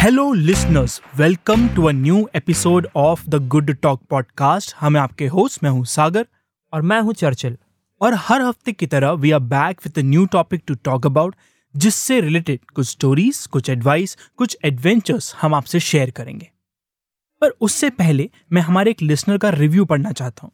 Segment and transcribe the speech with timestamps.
[0.00, 5.62] Hello listeners welcome to a new episode of the good talk podcast हम आपके host
[5.64, 6.26] मैं हूँ सागर
[6.72, 7.56] और मैं हूँ चर्चिल
[8.00, 11.34] और हर हफ़्ते की तरह we are back with a new topic to talk about
[11.74, 16.50] जिससे रिलेटेड कुछ स्टोरीज कुछ एडवाइस कुछ एडवेंचर्स हम आपसे शेयर करेंगे.
[17.42, 20.52] पर उससे पहले मैं हमारे एक लिसनर का रिव्यू पढ़ना चाहता हूँ.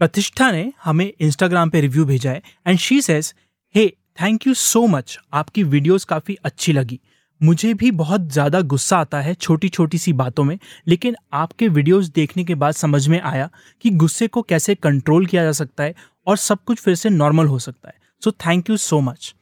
[0.00, 3.34] प्रतिष्ठा ने हमें इंस्टाग्राम पे रिव्यू भेजा है and she says
[3.74, 3.88] hey
[4.22, 7.00] thank you so much आपकी वीडियोस काफ़ी अच्छी लगी.
[7.40, 12.08] मुझे भी बहुत ज़्यादा गुस्सा आता है छोटी छोटी सी बातों में, लेकिन आपके वीडियोस
[12.10, 13.48] देखने के बाद समझ में आया
[13.84, 15.94] कि गुस्से को कैसे कंट्रोल किया जा सकता है
[16.26, 19.34] और सब कुछ फिर से नॉर्मल हो सकता है। So thank you so much.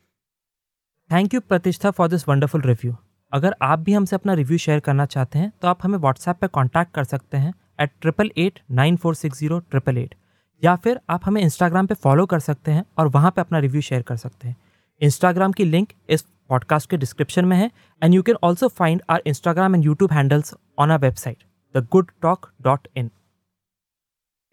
[1.11, 2.97] Thank you Pratishtha for this wonderful review.
[3.33, 6.47] अगर आप भी हमसे अपना रिव्यू शेयर करना चाहते हैं तो आप हमें व्हाट्सएप पर
[6.49, 10.15] कॉन्टैक्ट कर सकते हैं at triple eight nine four six zero triple eight
[10.63, 13.81] या फिर आप हमें इंस्टाग्राम पे फॉलो कर सकते हैं और वहाँ पे अपना रिव्यू
[13.83, 14.57] शेयर कर सकते हैं।
[15.01, 17.71] इंस्टाग्राम की लिंक इस पॉडकास्ट के डिस्क्रिप्शन में है
[18.03, 21.45] and you can also find our Instagram and YouTube handles on our website
[21.77, 23.11] the good talk dot in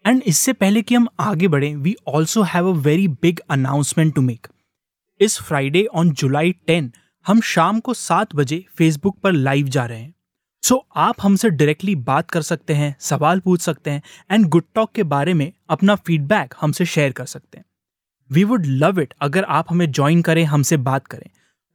[0.06, 4.20] and इससे पहले कि हम आगे बढ़ें we also have a very big announcement to
[4.20, 4.46] make
[5.20, 6.92] इस फ्राइडे ऑन जुलाई टेन
[7.26, 10.14] हम शाम को सात बजे फेसबुक पर लाइव जा रहे हैं।
[10.62, 14.64] सो so, आप हमसे डायरेक्टली बात कर सकते हैं सवाल पूछ सकते हैं एंड गुड
[14.74, 17.64] टॉक के बारे में अपना फीडबैक हमसे शेयर कर सकते हैं।
[18.30, 21.30] वी वुड लव इट अगर आप हमें ज्वाइन करें हमसे बात करें।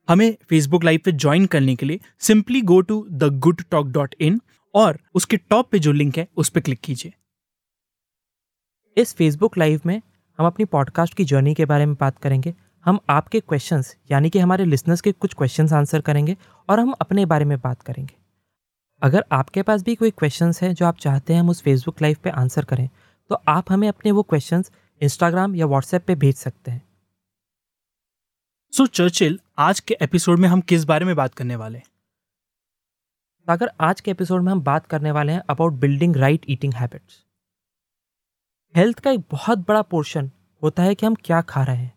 [0.08, 4.16] हमें फेसबुक लाइव पे ज्वाइन करने के लिए simply go to the good talk dot
[4.20, 4.39] in
[4.73, 7.14] और उसके टॉप पे जो लिंक है उस पर क्लिक कीजिए।
[8.97, 10.02] इस फेसबुक लाइव में
[10.39, 12.53] हम अपनी पॉडकास्ट की जर्नी के बारे में बात करेंगे।
[12.86, 16.36] हम आपके क्वेश्चंस यानी कि हमारे लिसनर्स के कुछ क्वेश्चंस आंसर करेंगे
[16.69, 18.16] और हम अपने बारे में बात करेंगे।
[19.02, 22.17] अगर आपके पास भी कोई क्वेश्चंस हैं जो आप चाहते हैं हम उस फेसबुक लाइव
[22.23, 22.88] पे आंसर करें
[23.30, 26.81] तो आप हमें अपने वो क्वेश्चंस इंस्टाग्राम या व्हाट्सएप पे भेज सकते हैं।
[28.73, 31.86] सो so, चर्चिल आज के एपिसोड में हम किस बारे में बात करने वाले हैं?
[33.48, 37.24] अगर आज के एपिसोड में हम बात करने वाले हैं about building right eating habits
[38.75, 40.29] health का एक बहुत बड़ा पोर्शन
[40.62, 41.94] होता है कि हम क्या खा रहे हैं।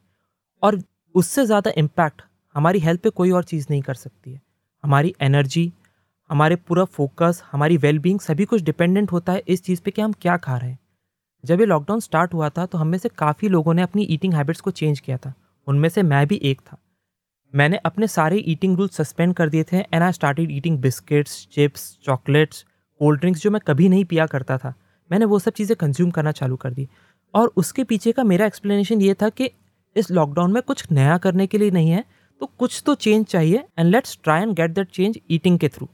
[0.62, 0.81] और
[1.15, 2.22] उससे ज़्यादा इम्पैक्ट
[2.55, 4.41] हमारी हेल्थ पे कोई और चीज़ नहीं कर सकती है।
[4.84, 5.72] हमारी एनर्जी
[6.31, 10.12] हमारे पूरा फोकस हमारी वेलबींग सभी कुछ डिपेंडेंट होता है इस चीज़ पे कि हम
[10.12, 10.78] क्या खा रहे हैं।
[11.44, 14.34] जब ये लॉकडाउन स्टार्ट हुआ था तो हम में से काफ़ी लोगों ने अपनी ईटिंग
[14.34, 15.32] हैबिट्स को चेंज किया था।
[15.66, 16.78] उनमें से मैं भी एक था।
[17.54, 21.97] मैंने अपने सारे ईटिंग रूल सस्पेंड कर दिए थे and I started eating biscuits chips
[22.04, 22.64] chocolates
[23.00, 24.75] cold drinks जो मैं कभी नहीं पिया करता था।
[25.10, 26.88] मैंने वो सब चीज़ें कंज्यूम करना चालू कर दी।
[27.34, 29.50] और उसके पीछे का मेरा एक्सप्लेनेशन ये था कि
[29.97, 32.04] इस लॉकडाउन में कुछ नया करने के लिए नहीं है
[32.41, 35.88] तो कुछ तो चेंज चाहिए and let's try and get that change eating के थ्रू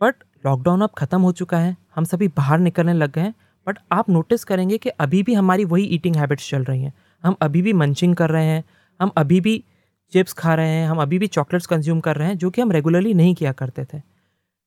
[0.00, 3.34] बट लॉकडाउन अब ख़त्म हो चुका है, हम सभी बाहर निकलने लग गए हैं
[3.66, 6.92] बट आप नोटिस करेंगे कि अभी भी हमारी वही ईटिंग हैबिट्स चल रही हैं।
[7.24, 8.62] हम अभी भी मंचिंग कर रहे हैं,
[9.00, 9.62] हम अभी भी
[10.12, 12.72] चिप्स खा रहे हैं, हम अभी भी चॉकलेट्स कंज्यूम कर रहे हैं, जो कि हम
[12.72, 14.00] रेगुलरली नहीं किया करते थे।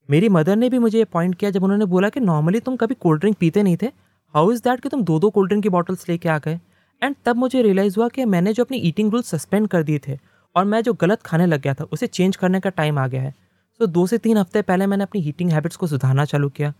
[0.10, 2.96] मेरी मदर ने भी मुझे ये पॉइंट किया जब उन्होंने बोला कि नॉर्मली तुम कभी
[2.96, 3.92] कोल्ड ड्रिंक पीते नहीं थे।
[4.34, 6.60] हाउ इज़ दैट कि तुम दो दो कोल्ड ड्रिंक की बॉटल्स लेके आ गए?
[7.02, 10.18] एंड तब मुझे रियलाइज़ हुआ कि मैंने जो अपनी ईटिंग रूल सस्पेंड कर दिए थे,
[10.56, 13.22] और मैं जो गलत खाने लग गया था, उसे चेंज करने का टाइम आ गया
[13.22, 13.34] है।
[13.80, 16.74] तो दो से तीन हफ़्ते पहले मैंने अपनी हीटिंग हैबिट्स को सुधारना चालू किया।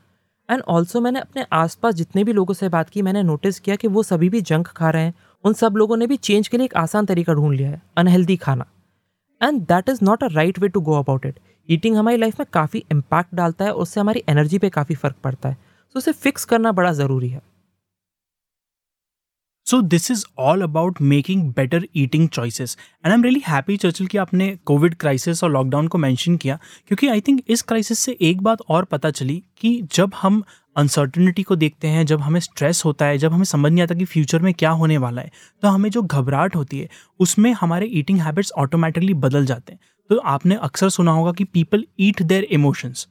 [0.50, 3.88] एंड ऑल्सो मैंने अपने आसपास जितने भी लोगों से बात की, मैंने नोटिस किया कि
[3.88, 6.66] वो सभी भी जंक खा रहे हैं उन सब लोगों ने भी चेंज के लिए
[6.66, 8.66] एक आसान तरीका ढूंढ लिया है अनहेल्दी खाना।
[9.42, 11.40] And that is not a right way to go about it
[11.70, 15.50] eating हमारी लाइफ में काफ़ी इम्पैक्ट डालता है उससे हमारी एनर्जी पे काफ़ी फ़र्क पड़ता
[15.50, 17.42] है। सो so, उसे फिक्स करना बड़ा ज़रूरी है।
[19.70, 24.08] So this is all about making better eating choices and I am really happy Churchill
[24.08, 26.58] कि आपने कोविड क्राइसिस और लॉकडाउन को मेंशन किया,
[26.88, 30.42] क्योंकि आई थिंक इस क्राइसिस से एक बात और पता चली कि जब हम
[30.76, 34.06] अनसर्टनिटी को देखते हैं, जब हमें स्ट्रेस होता है, जब हमें समझ नहीं आता कि
[34.06, 35.32] फ्यूचर में क्या होने वाला है
[35.64, 39.80] तो हमें जो घबराहट होती है, उसमें हमारे ईटिंग हैबिट्स ऑटोमेटिकली बदल जाते हैं।
[40.10, 43.08] तो आपने अक्सर सुना होगा कि पीपल ईट देयर इमोशंस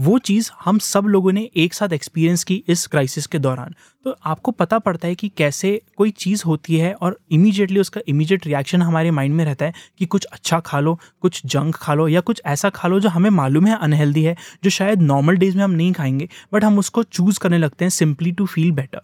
[0.00, 3.74] वो चीज़ हम सब लोगों ने एक साथ एक्सपीरियंस की इस क्राइसिस के दौरान।
[4.04, 8.46] तो आपको पता पड़ता है कि कैसे कोई चीज़ होती है और इमीजिएटली उसका इमीजिएट
[8.46, 12.08] रिएक्शन हमारे माइंड में रहता है कि कुछ अच्छा खा लो, कुछ जंक खा लो
[12.08, 15.56] या कुछ ऐसा खा लो जो हमें मालूम है अनहेल्दी है, जो शायद नॉर्मल डेज़
[15.56, 19.00] में हम नहीं खाएँगे बट हम उसको चूज़ करने लगते हैं simply to feel better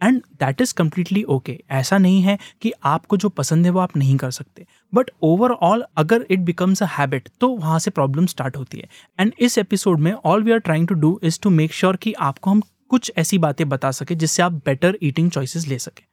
[0.00, 3.96] and that is completely okay ऐसा नहीं है कि आपको जो पसंद है वो आप
[3.96, 8.56] नहीं कर सकते। बट ओवरऑल अगर इट बिकम्स अ हैबिट तो वहाँ से प्रॉब्लम स्टार्ट
[8.56, 8.88] होती है।
[9.18, 12.12] एंड इस एपिसोड में all we are trying to do is to make sure कि
[12.12, 16.04] आपको हम कुछ ऐसी बातें बता सके जिससे आप बेटर ईटिंग चॉइसेस ले सकें।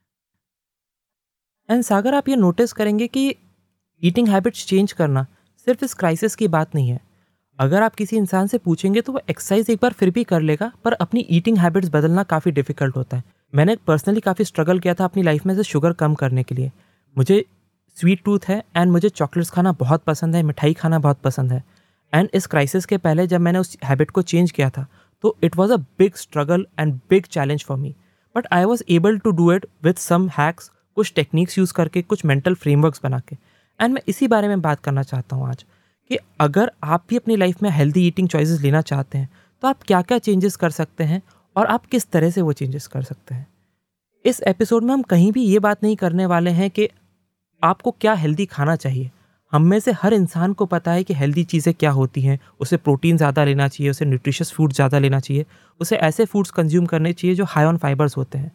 [1.68, 3.34] एंड सागर, आप ये नोटिस करेंगे कि
[4.02, 5.26] ईटिंग हैबिट्स चेंज करना
[5.66, 7.00] सिर्फ़ इस क्राइसिस की बात नहीं है।
[7.58, 10.70] अगर आप किसी इंसान से पूछेंगे तो वो एक्सरसाइज एक बार फिर भी कर लेगा,
[10.84, 15.04] पर अपनी ईटिंग हैबिट्स बदलना काफ़ी डिफ़िकल्ट होता है। मैंने पर्सनली काफ़ी स्ट्रगल किया था
[15.04, 16.70] अपनी लाइफ में से शुगर कम करने के लिए।
[17.16, 17.44] मुझे
[17.96, 21.62] स्वीट टूथ है एंड मुझे चॉकलेट्स खाना बहुत पसंद है, मिठाई खाना बहुत पसंद है।
[22.12, 24.86] एंड इस क्राइसिस के पहले जब मैंने उस हैबिट को चेंज किया था
[25.24, 27.94] तो it was a big struggle and big challenge for me
[28.34, 32.24] but I was able to do it with some hacks कुछ टेक्निक्स यूज़ करके, कुछ
[32.24, 33.36] मेंटल फ्रेमवर्क्स बना के।
[33.80, 35.64] एंड मैं इसी बारे में बात करना चाहता हूँ आज
[36.10, 39.28] कि अगर आप भी अपनी लाइफ में हेल्दी ईटिंग चॉइसेस लेना चाहते हैं
[39.62, 41.22] तो आप क्या क्या चेंजेस कर सकते हैं
[41.58, 43.46] और आप किस तरह से वो चेंजेस कर सकते हैं?
[44.24, 46.88] इस एपिसोड में हम कहीं भी ये बात नहीं करने वाले हैं कि
[47.62, 49.10] आपको क्या हेल्दी खाना चाहिए।
[49.52, 52.76] हम में से हर इंसान को पता है कि हेल्दी चीज़ें क्या होती हैं। उसे
[52.76, 55.46] प्रोटीन ज़्यादा लेना चाहिए, उसे न्यूट्रिशियस फ़ूड ज़्यादा लेना चाहिए।
[55.80, 58.52] उसे ऐसे फूड्स कंज्यूम करने चाहिए जो हाई ऑन फाइबर्स होते हैं।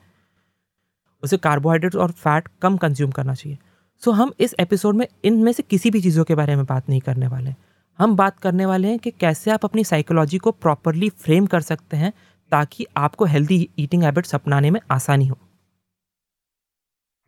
[1.24, 3.58] उसे कार्बोहाइड्रेट और फैट कम कंज्यूम करना चाहिए।
[4.04, 7.02] सो हम इस एपिसोड में इनमें से किसी भी चीज़ों के बारे में बात नहीं
[7.02, 7.54] करने वाले
[8.00, 11.98] हम बात करने वाले हैं कि कैसे आप अपनी साइकोलॉजी को प्रॉपरली फ्रेम कर सकते
[11.98, 12.12] हैं
[12.54, 15.38] ताकि आपको हेल्दी ईटिंग हैबिट्स अपनाने में आसानी हो।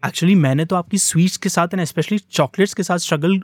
[0.04, 3.40] एक्चुअली मैंने तो आपकी स्वीट्स के साथ एंड स्पेशली चॉकलेट्स के साथ स्ट्रगल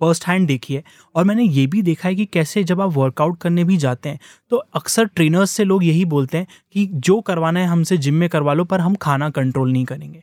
[0.00, 0.82] फ़र्स्ट हैंड देखी है
[1.14, 4.18] और मैंने ये भी देखा है कि कैसे जब आप वर्कआउट करने भी जाते हैं
[4.50, 8.28] तो अक्सर ट्रेनर्स से लोग यही बोलते हैं कि जो करवाना है हमसे जिम में
[8.28, 10.22] करवा लो, पर हम खाना कंट्रोल नहीं करेंगे।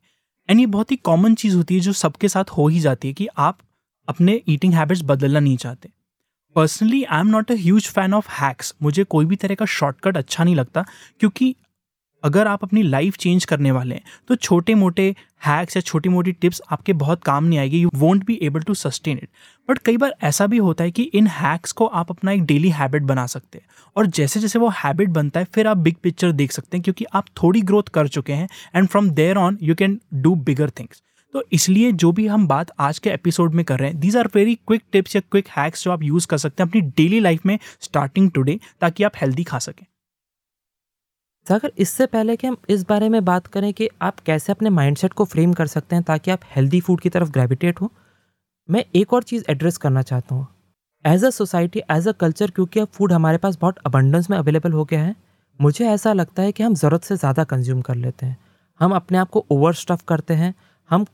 [0.49, 3.13] एंड ये बहुत ही कॉमन चीज़ होती है जो सबके साथ हो ही जाती है
[3.13, 3.57] कि आप
[4.07, 5.89] अपने ईटिंग हैबिट्स बदलना नहीं चाहते।
[6.55, 10.17] Personally I am not a huge fan of hacks मुझे कोई भी तरह का शॉर्टकट
[10.17, 10.85] अच्छा नहीं लगता,
[11.19, 11.55] क्योंकि
[12.23, 15.03] अगर आप अपनी लाइफ चेंज करने वाले हैं तो छोटे मोटे
[15.45, 18.73] हैक्स या छोटी मोटी टिप्स आपके बहुत काम नहीं आएगी you won't be able to
[18.73, 19.29] sustain it
[19.69, 22.69] but कई बार ऐसा भी होता है कि इन हैक्स को आप अपना एक डेली
[22.71, 23.65] हैबिट बना सकते हैं।
[23.95, 27.05] और जैसे जैसे वो हैबिट बनता है, फिर आप बिग पिक्चर देख सकते हैं, क्योंकि
[27.13, 31.01] आप थोड़ी ग्रोथ कर चुके हैं and from there on you can do bigger things
[31.35, 34.27] तो इसलिए जो भी हम बात आज के एपिसोड में कर रहे हैं these are
[34.35, 37.45] very quick tips या क्विक हैक्स जो आप यूज़ कर सकते हैं अपनी डेली लाइफ
[37.45, 39.85] में स्टार्टिंग टुडे ताकि आप हेल्दी खा सकें।
[41.45, 45.13] अगर इससे पहले कि हम इस बारे में बात करें कि आप कैसे अपने माइंडसेट
[45.13, 47.91] को फ्रेम कर सकते हैं ताकि आप हेल्दी फ़ूड की तरफ़ ग्रेविटेट हो,
[48.69, 50.47] मैं एक और चीज़ एड्रेस करना चाहता हूँ।
[51.05, 54.71] As a society as a culture क्योंकि अब फ़ूड हमारे पास बहुत अबंडेंस में अवेलेबल
[54.71, 55.15] हो गया है,
[55.59, 58.37] मुझे ऐसा लगता है कि हम ज़रूरत से ज़्यादा कंज्यूम कर लेते हैं।
[58.79, 60.53] हम अपने आप को ओवर स्टफ़ करते हैं,
[60.89, 61.05] हम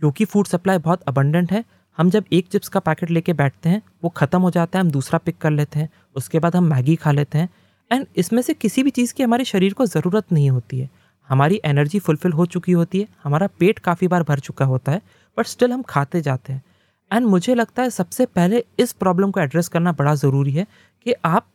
[0.00, 1.64] क्योंकि फ़ूड सप्लाई बहुत अबंडेंट है,
[1.98, 4.90] हम जब एक चिप्स का पैकेट लेके बैठते हैं, वो ख़त्म हो जाता है, हम
[4.90, 7.48] दूसरा पिक कर लेते हैं, उसके बाद हम मैगी खा लेते हैं।
[7.90, 10.88] एंड इसमें से किसी भी चीज़ की हमारे शरीर को ज़रूरत नहीं होती है।
[11.28, 15.00] हमारी एनर्जी फुलफिल हो चुकी होती है, हमारा पेट काफ़ी बार भर चुका होता है
[15.36, 16.62] बट स्टिल हम खाते जाते हैं।
[17.10, 20.66] एंड मुझे लगता है सबसे पहले इस प्रॉब्लम को एड्रेस करना बड़ा ज़रूरी है
[21.06, 21.46] कि आप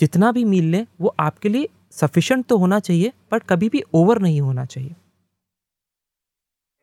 [0.00, 4.18] जितना भी मील लें, वो आपके लिए सफिशेंट तो होना चाहिए बट कभी भी ओवर
[4.18, 4.94] नहीं होना चाहिए।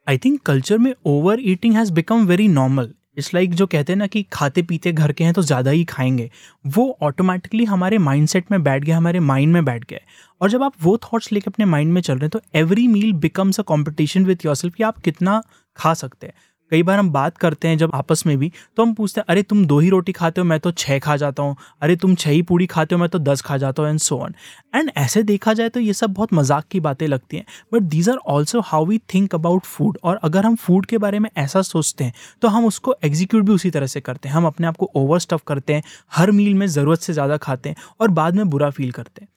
[0.07, 0.93] आई थिंक कल्चर में
[1.41, 5.11] overeating has become very normal it's like जो कहते हैं ना कि खाते पीते घर
[5.11, 6.29] के हैं तो ज़्यादा ही खाएँगे।
[6.67, 9.99] वो ऑटोमेटिकली हमारे माइंडसेट में बैठ गया, हमारे माइंड में बैठ गया
[10.41, 13.13] और जब आप वो थॉट्स लेके अपने माइंड में चल रहे हैं तो every meal
[13.13, 15.41] becomes a competition with yourself कि आप कितना
[15.77, 16.33] खा सकते हैं।
[16.71, 19.43] कई बार हम बात करते हैं जब आपस में भी तो हम पूछते हैं, अरे,
[19.43, 22.31] तुम दो ही रोटी खाते हो, मैं तो छः खा जाता हूँ। अरे, तुम छः
[22.31, 24.33] ही पूड़ी खाते हो, मैं तो दस खा जाता हूँ एंड सो ऑन
[24.75, 28.09] एंड ऐसे देखा जाए तो ये सब बहुत मज़ाक की बातें लगती हैं। But these
[28.09, 31.61] are also how we think about food और अगर हम फ़ूड के बारे में ऐसा
[31.63, 34.77] सोचते हैं तो हम उसको एग्जीक्यूट भी उसी तरह से करते हैं। हम अपने आप
[34.77, 38.35] को ओवर स्टफ़ करते हैं, हर मील में ज़रूरत से ज़्यादा खाते हैं और बाद
[38.35, 39.29] में बुरा फील करते हैं।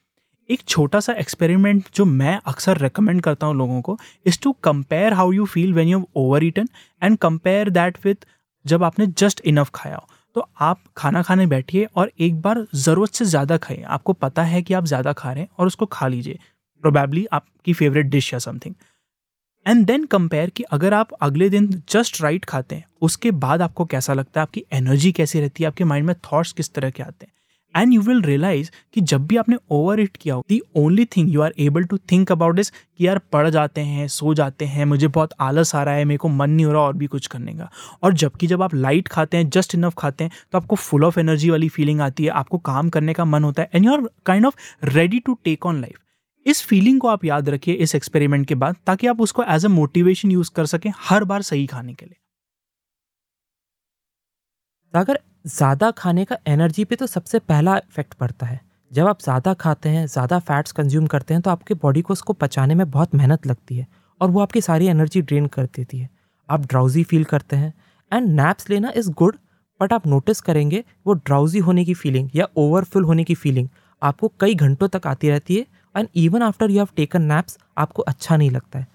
[0.49, 5.13] एक छोटा सा एक्सपेरिमेंट जो मैं अक्सर रिकमेंड करता हूँ लोगों को is to compare
[5.13, 6.07] how you feel when you
[6.45, 6.69] overeaten
[7.03, 8.27] and compare that with
[8.65, 10.07] जब आपने जस्ट इनफ खाया हो।
[10.37, 14.63] तो आप खाना खाने बैठिए और एक बार ज़रूरत से ज़्यादा खाइए। आपको पता है
[14.63, 16.39] कि आप ज़्यादा खा रहे हैं और उसको खा लीजिए।
[16.85, 18.75] प्रोबेबली आपकी फेवरेट डिश या समथिंग
[19.67, 23.85] एंड देन कंपेयर कि अगर आप अगले दिन जस्ट राइट खाते हैं, उसके बाद आपको
[23.85, 24.43] कैसा लगता है?
[24.43, 25.69] आपकी एनर्जी कैसी रहती है?
[25.69, 27.33] आपके माइंड में थॉट्स किस तरह के आते हैं?
[27.75, 31.33] एंड यू विल रियलाइज़ कि जब भी आपने ओवर इट किया हो the only thing
[31.35, 34.85] you are able to think about इस कि यार पढ़ जाते हैं, सो जाते हैं,
[34.85, 37.27] मुझे बहुत आलस आ रहा है, मेरे को मन नहीं हो रहा और भी कुछ
[37.27, 37.71] करने का।
[38.03, 41.21] और जबकि जब आप लाइट खाते हैं जस्ट इनफ खाते हैं तो आपको फुल ऑफ़
[41.21, 44.09] एनर्जी वाली फीलिंग आती है, आपको काम करने का मन होता है and you are
[44.27, 44.57] kind of
[44.87, 45.99] ready to take on life
[46.47, 49.69] इस फीलिंग को आप याद रखिए इस एक्सपेरिमेंट के बाद, ताकि आप उसको एज अ
[49.69, 52.17] मोटिवेशन यूज़ कर सकें हर बार सही खाने के लिए।
[54.95, 59.53] अगर ज़्यादा खाने का एनर्जी पे तो सबसे पहला इफ़ेक्ट पड़ता है। जब आप ज़्यादा
[59.55, 63.15] खाते हैं, ज़्यादा फैट्स कंज्यूम करते हैं तो आपके बॉडी को उसको पचाने में बहुत
[63.15, 63.87] मेहनत लगती है
[64.21, 66.09] और वो आपकी सारी एनर्जी ड्रेन कर देती है।
[66.49, 67.73] आप ड्राउजी फील करते हैं
[68.13, 69.37] एंड नैप्स लेना इज़ गुड
[69.81, 73.69] बट आप नोटिस करेंगे वो ड्राउजी होने की फीलिंग या ओवरफुल होने की फीलिंग
[74.03, 78.03] आपको कई घंटों तक आती रहती है and even after you have taken naps आपको
[78.05, 78.87] अच्छा नहीं लगता है।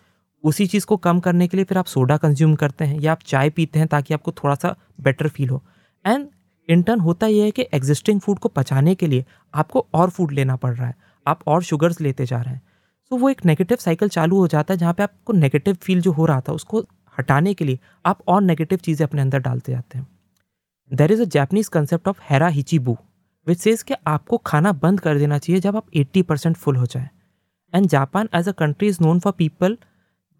[0.43, 3.19] उसी चीज़ को कम करने के लिए फिर आप सोडा कंज्यूम करते हैं या आप
[3.25, 5.61] चाय पीते हैं ताकि आपको थोड़ा सा बेटर फील हो।
[6.05, 6.27] एंड
[6.69, 10.55] इंटर्न होता यह है कि एग्जिस्टिंग फ़ूड को पचाने के लिए आपको और फ़ूड लेना
[10.55, 12.61] पड़ रहा है। आप और शुगर्स लेते जा रहे हैं।
[13.11, 16.11] सो वो एक नेगेटिव साइकिल चालू हो जाता है जहाँ पे आपको नेगेटिव फील जो
[16.11, 16.85] हो रहा था उसको
[17.17, 20.07] हटाने के लिए आप और नेगेटिव चीज़ें अपने अंदर डालते जाते हैं।
[20.91, 22.97] There is a Japanese concept of hara hachibu
[23.47, 26.85] which says कि आपको खाना बंद कर देना चाहिए जब आप 80 परसेंट फुल हो
[26.85, 27.09] जाए।
[27.73, 29.77] And Japan as a country is known for people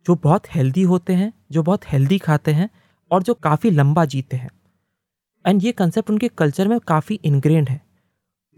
[0.05, 2.69] जो बहुत हेल्दी होते हैं, जो बहुत हेल्दी खाते हैं
[3.11, 4.49] और जो काफ़ी लंबा जीते हैं।
[5.45, 7.81] एंड ये कंसेप्ट उनके कल्चर में काफ़ी इनग्रेंड है।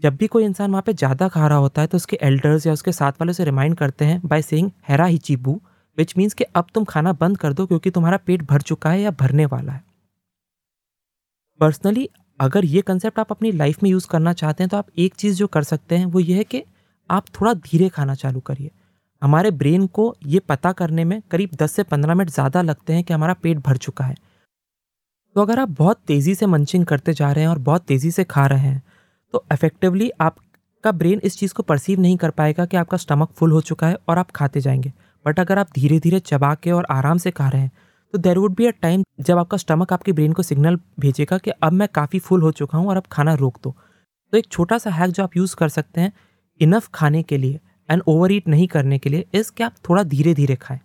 [0.02, 2.72] जब भी कोई इंसान वहाँ पे ज़्यादा खा रहा होता है तो उसके एल्डर्स या
[2.72, 5.60] उसके साथ वालों से रिमाइंड करते हैं by saying hara hachibu
[5.98, 9.00] which means कि अब तुम खाना बंद कर दो क्योंकि तुम्हारा पेट भर चुका है
[9.00, 9.82] या भरने वाला है।
[11.60, 12.08] पर्सनली
[12.40, 15.36] अगर ये कंसेप्ट आप अपनी लाइफ में यूज़ करना चाहते हैं तो आप एक चीज़
[15.36, 16.62] जो कर सकते हैं, वो ये है कि
[17.10, 18.70] आप थोड़ा धीरे खाना चालू करिए।
[19.22, 23.04] हमारे ब्रेन को ये पता करने में करीब 10 से 15 मिनट ज़्यादा लगते हैं
[23.04, 24.14] कि हमारा पेट भर चुका है।
[25.36, 28.24] तो अगर आप बहुत तेज़ी से मंचिंग करते जा रहे हैं और बहुत तेज़ी से
[28.24, 28.82] खा रहे हैं
[29.34, 33.52] तो इफेक्टिवली आपका ब्रेन इस चीज़ को परसीव नहीं कर पाएगा कि आपका स्टमक फुल
[33.52, 34.92] हो चुका है और आप खाते जाएँगे।
[35.24, 37.70] बट अगर आप धीरे धीरे चबा के और आराम से खा रहे हैं
[38.14, 41.50] तो there would be a time जब आपका स्टमक आपके ब्रेन को सिग्नल भेजेगा कि
[41.52, 43.74] अब मैं काफ़ी फुल हो चुका हूँ और अब खाना रोक दो।
[44.32, 46.12] तो एक छोटा सा हैक जो आप यूज़ कर सकते हैं
[46.60, 50.02] इनफ खाने के लिए एंड ओवर ईट नहीं करने के लिए इस कि आप थोड़ा
[50.04, 50.80] धीरे धीरे खाएँ।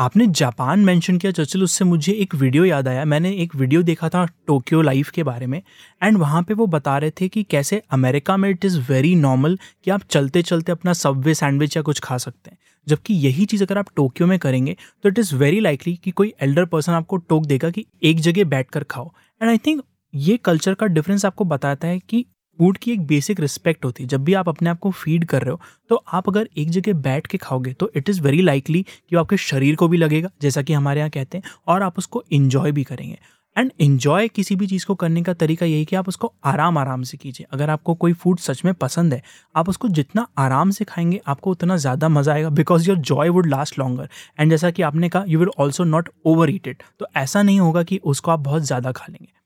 [0.00, 4.08] आपने जापान मेंशन किया, चर्चिल, उससे मुझे एक वीडियो याद आया। मैंने एक वीडियो देखा
[4.08, 5.60] था टोक्यो लाइफ के बारे में
[6.02, 9.58] एंड वहाँ पे वो बता रहे थे कि कैसे अमेरिका में इट इज़ वेरी नॉर्मल
[9.84, 13.64] कि आप चलते चलते अपना सबवे सैंडविच या कुछ खा सकते हैं। जबकि यही चीज़
[13.64, 17.16] अगर आप टोक्यो में करेंगे तो इट इज़ वेरी लाइकली कि कोई एल्डर पर्सन आपको
[17.18, 19.82] टोक देगा कि एक जगह बैठ कर खाओ। एंड आई थिंक
[20.14, 22.24] ये कल्चर का डिफरेंस आपको बताता है कि
[22.60, 25.42] फ़ूड की एक बेसिक रिस्पेक्ट होती है। जब भी आप अपने आप को फ़ीड कर
[25.42, 28.82] रहे हो तो आप अगर एक जगह बैठ के खाओगे तो इट इज़ वेरी लाइकली
[28.82, 32.22] कि आपके शरीर को भी लगेगा, जैसा कि हमारे यहाँ कहते हैं, और आप उसको
[32.32, 33.18] इन्जॉय भी करेंगे।
[33.56, 37.02] एंड इन्जॉय किसी भी चीज़ को करने का तरीका यही कि आप उसको आराम आराम
[37.02, 39.22] से कीजिए। अगर आपको कोई फ़ूड सच में पसंद है,
[39.54, 43.46] आप उसको जितना आराम से खाएँगे, आपको उतना ज़्यादा मज़ा आएगा because your joy would
[43.46, 47.06] last longer and जैसा कि आपने कहा you will also not over eat it तो
[47.16, 49.39] ऐसा नहीं होगा कि उसको आप बहुत ज़्यादा खा लेंगे।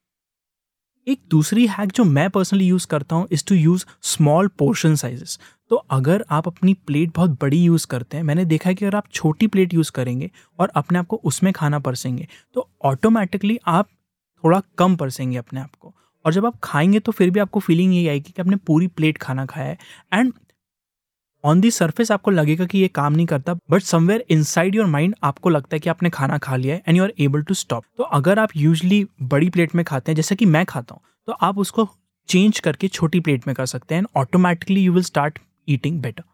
[1.06, 5.38] एक दूसरी हैक जो मैं पर्सनली यूज़ करता हूँ is to use small portion sizes
[5.70, 8.96] तो अगर आप अपनी प्लेट बहुत बड़ी यूज़ करते हैं, मैंने देखा है कि अगर
[8.96, 13.88] आप छोटी प्लेट यूज़ करेंगे और अपने आप को उसमें खाना परसेंगे तो ऑटोमेटिकली आप
[14.44, 15.94] थोड़ा कम परसेंगे अपने आप को।
[16.25, 19.18] और जब आप खाएँगे तो फिर भी आपको फीलिंग यही आएगी कि आपने पूरी प्लेट
[19.18, 19.78] खाना खाया है।
[20.12, 20.32] एंड
[21.44, 25.14] ऑन दी सर्फेस आपको लगेगा कि ये काम नहीं करता but somewhere inside your mind
[25.22, 27.84] आपको लगता है कि आपने खाना खा लिया है and you are able to stop
[27.98, 31.32] तो अगर आप यूजली बड़ी प्लेट में खाते हैं, जैसे कि मैं खाता हूँ तो
[31.32, 31.88] आप उसको
[32.28, 36.24] चेंज करके छोटी प्लेट में कर सकते हैं and automatically you will start eating better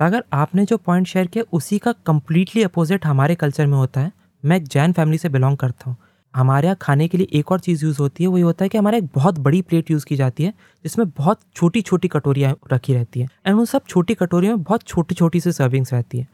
[0.00, 4.12] अगर आपने जो पॉइंट शेयर किया, उसी का कम्प्लीटली अपोजिट हमारे कल्चर में होता है।
[4.42, 5.96] मैं एक जैन फैमिली से बिलोंग करता हूँ।
[6.34, 8.78] हमारे यहाँ खाने के लिए एक और चीज़ यूज़ होती है वही होता है कि
[8.78, 10.52] हमारे एक बहुत बड़ी प्लेट यूज़ की जाती है
[10.84, 14.82] जिसमें बहुत छोटी छोटी कटोरियाँ रखी रहती हैं एंड उन सब छोटी कटोरियों में बहुत
[14.82, 16.28] छोटी छोटी सी सर्विंग्स रहती हैं।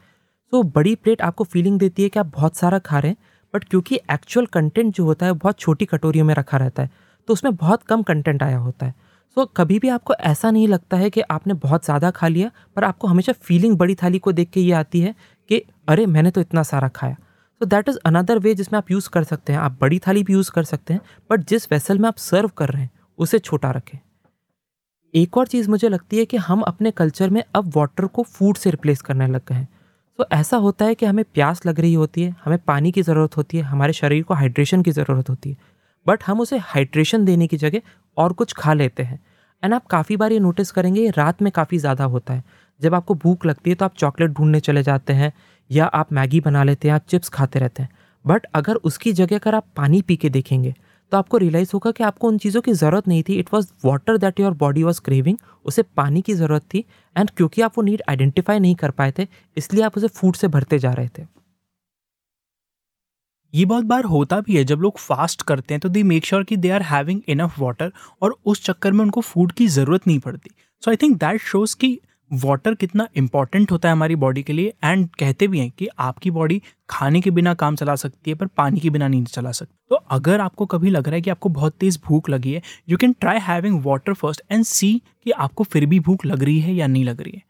[0.53, 3.17] सो so, बड़ी प्लेट आपको फीलिंग देती है कि आप बहुत सारा खा रहे हैं
[3.53, 6.89] बट क्योंकि एक्चुअल कंटेंट जो होता है बहुत छोटी कटोरियों में रखा रहता है
[7.27, 8.93] तो उसमें बहुत कम कंटेंट आया होता है।
[9.37, 12.51] सो so, कभी भी आपको ऐसा नहीं लगता है कि आपने बहुत ज़्यादा खा लिया
[12.75, 15.13] पर आपको हमेशा फीलिंग बड़ी थाली को देख के ये आती है
[15.49, 17.15] कि अरे मैंने तो इतना सारा खाया।
[17.61, 20.33] तो दैट इज़ अनदर वे जिसमें आप यूज़ कर सकते हैं। आप बड़ी थाली भी
[20.33, 23.71] यूज़ कर सकते हैं बट जिस वेसल में आप सर्व कर रहे हैं, उसे छोटा
[23.71, 23.97] रखें।
[25.13, 28.57] एक और चीज़ मुझे लगती है कि हम अपने कल्चर में अब वाटर को फ़ूड
[28.57, 29.67] से रिप्लेस करने लग गए हैं।
[30.19, 33.37] तो ऐसा होता है कि हमें प्यास लग रही होती है, हमें पानी की ज़रूरत
[33.37, 35.57] होती है, हमारे शरीर को हाइड्रेशन की ज़रूरत होती है।
[36.05, 37.81] बट हम उसे हाइड्रेशन देने की जगह
[38.17, 39.19] और कुछ खा लेते हैं।
[39.63, 42.43] एंड आप काफ़ी बार ये नोटिस करेंगे रात में काफ़ी ज़्यादा होता है।
[42.81, 45.31] जब आपको भूख लगती है तो आप चॉकलेट ढूँढने चले जाते हैं
[45.69, 47.89] या आप मैगी बना लेते हैं आप चिप्स खाते रहते हैं।
[48.25, 50.73] बट अगर उसकी जगह अगर आप पानी पी के देखेंगे
[51.11, 54.17] तो आपको रियलाइज़ होगा कि आपको उन चीज़ों की ज़रूरत नहीं थी। It was water
[54.17, 56.83] that your body was craving उसे पानी की ज़रूरत थी।
[57.15, 60.47] एंड क्योंकि आप वो नीड आइडेंटिफाई नहीं कर पाए थे, इसलिए आप उसे फ़ूड से
[60.47, 61.25] भरते जा रहे थे।
[63.53, 66.43] ये बहुत बार होता भी है, जब लोग फास्ट करते हैं तो दे मेक श्योर
[66.43, 70.19] कि they are having enough water और उस चक्कर में उनको फ़ूड की ज़रूरत नहीं
[70.19, 70.49] पड़ती।
[70.83, 71.99] So I think that shows कि
[72.31, 76.31] वाटर कितना इंपॉर्टेंट होता है हमारी बॉडी के लिए एंड कहते भी हैं कि आपकी
[76.31, 79.75] बॉडी खाने के बिना काम चला सकती है, पर पानी के बिना नहीं चला सकती।
[79.89, 82.97] तो अगर आपको कभी लग रहा है कि आपको बहुत तेज़ भूख लगी है you
[82.97, 84.93] can try having water first and see
[85.23, 87.43] कि आपको फिर भी भूख लग रही है या नहीं लग रही है।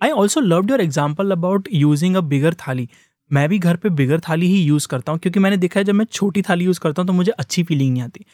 [0.00, 2.88] I also love your example about using a bigger thali
[3.30, 5.94] मैं भी घर पे बिगर थाली ही यूज़ करता हूँ, क्योंकि मैंने देखा है जब
[5.94, 8.24] मैं छोटी थाली यूज़ करता हूँ तो मुझे अच्छी फीलिंग नहीं आती।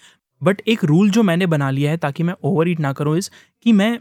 [0.42, 3.30] बट एक रूल जो मैंने बना लिया है, ताकि मैं ओवर ईट ना करूँ इस
[3.66, 3.98] कि मैं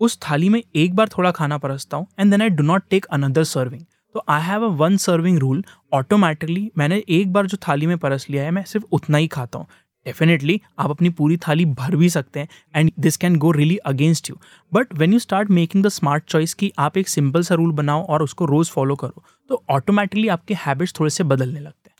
[0.00, 3.04] उस थाली में एक बार थोड़ा खाना परसता हूँ and then I do not take
[3.06, 7.86] another serving तो I have a one serving rule automatically मैंने एक बार जो थाली
[7.86, 9.66] में परस लिया है, मैं सिर्फ़ उतना ही खाता हूँ।
[10.06, 14.30] डेफिनेटली आप अपनी पूरी थाली भर भी सकते हैं and this can go really against
[14.30, 14.36] you
[14.72, 18.04] but when you start making the smart choice कि आप एक सिंपल सा रूल बनाओ
[18.04, 21.96] और उसको रोज़ फॉलो करो तो ऑटोमेटिकली आपके हैबिट्स थोड़े से बदलने लगते हैं।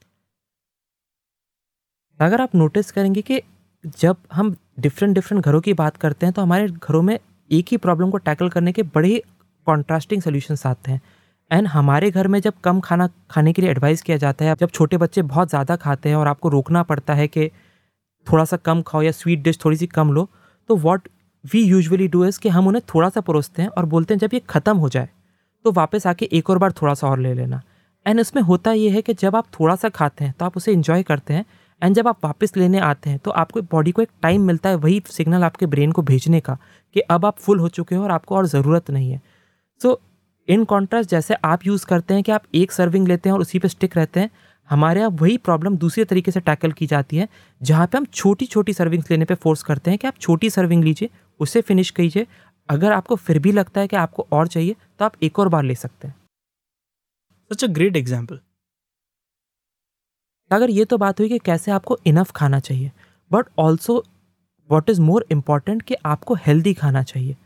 [2.21, 3.41] अगर आप नोटिस करेंगे कि
[3.99, 7.19] जब हम डिफरेंट डिफरेंट घरों की बात करते हैं तो हमारे घरों में
[7.51, 9.23] एक ही प्रॉब्लम को टैकल करने के बड़े
[9.67, 11.01] कॉन्ट्रास्टिंग सोल्यूशंस आते हैं।
[11.51, 14.71] एंड हमारे घर में जब कम खाना, खाने के लिए एडवाइस किया जाता है जब
[14.71, 17.49] छोटे बच्चे बहुत ज़्यादा खाते हैं और आपको रोकना पड़ता है कि
[18.27, 20.29] थोड़ा सा कम खाओ या स्वीट डिश थोड़ी सी कम लो
[20.69, 21.09] तो what
[21.45, 24.31] we usually do is कि हम उन्हें थोड़ा सा परोसते हैं और बोलते हैं, जब
[24.35, 25.09] ये ख़त्म हो जाए
[25.65, 27.63] तो वापस आके एक और बार थोड़ा सा और ले लेना।
[28.07, 30.73] एंड इसमें होता ये है कि जब आप थोड़ा सा खाते हैं तो आप उसे
[30.73, 31.45] इन्जॉय करते हैं।
[31.83, 34.77] एंड जब आप वापस लेने आते हैं तो आपको बॉडी को एक टाइम मिलता है
[34.77, 36.57] वही सिग्नल आपके ब्रेन को भेजने का।
[36.97, 39.21] कि अब आप फुल हो चुके हो और आपको और ज़रूरत नहीं है।
[39.81, 40.01] सो
[40.49, 43.59] इन कॉन्ट्रास्ट जैसे आप यूज़ करते हैं कि आप एक सर्विंग लेते हैं और उसी
[43.59, 44.31] पे स्टिक रहते हैं
[44.71, 47.29] हमारे यहाँ वही प्रॉब्लम दूसरे तरीके से टैकल की जाती है
[47.61, 50.85] जहाँ पे हम छोटी छोटी सर्विंग्स लेने पे फोर्स करते हैं कि आप छोटी सर्विंग
[50.85, 52.27] लीजिए उसे फिनिश कीजिए।
[52.69, 55.63] अगर आपको फिर भी लगता है कि आपको और चाहिए तो आप एक और बार
[55.63, 56.15] ले सकते हैं।
[57.51, 58.41] सच अ ग्रेट एग्ज़ाम्पल
[60.51, 62.91] अगर ये तो बात हुई कि कैसे आपको इनफ खाना चाहिए
[63.31, 64.03] but also
[64.71, 67.37] what is more important कि आपको हेल्दी खाना चाहिए।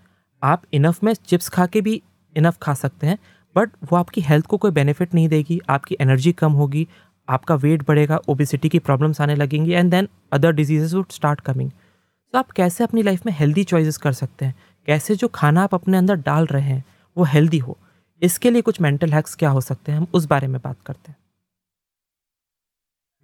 [0.43, 2.03] आप इनफ में चिप्स खा के भी
[2.37, 3.19] इनफ खा सकते हैं
[3.57, 6.87] बट वो आपकी हेल्थ को कोई बेनिफिट नहीं देगी, आपकी एनर्जी कम होगी,
[7.29, 11.71] आपका वेट बढ़ेगा ओबिसिटी की प्रॉब्लम्स आने लगेंगी and then other diseases would start coming
[11.71, 14.55] तो आप कैसे अपनी लाइफ में हेल्दी चॉइसेस कर सकते हैं?
[14.87, 16.85] कैसे जो खाना आप अपने अंदर डाल रहे हैं,
[17.17, 17.77] वो हेल्दी हो?
[18.23, 19.99] इसके लिए कुछ मेंटल हैक्स क्या हो सकते हैं?
[19.99, 21.17] हम उस बारे में बात करते हैं।